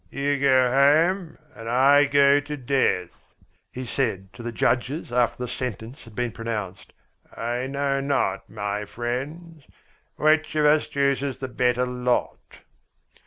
You 0.09 0.39
go 0.39 0.71
home 0.71 1.37
and 1.53 1.69
I 1.69 2.05
go 2.05 2.39
to 2.39 2.57
death," 2.57 3.31
he 3.71 3.85
said 3.85 4.33
to 4.33 4.41
the 4.41 4.51
judges 4.51 5.11
after 5.11 5.37
the 5.37 5.47
sentence 5.47 6.05
had 6.05 6.15
been 6.15 6.31
pronounced. 6.31 6.91
"I 7.37 7.67
know 7.67 7.99
not, 7.99 8.49
my 8.49 8.85
friends, 8.85 9.63
which 10.15 10.55
of 10.55 10.65
us 10.65 10.87
chooses 10.87 11.37
the 11.37 11.49
better 11.49 11.85
lot!" 11.85 12.61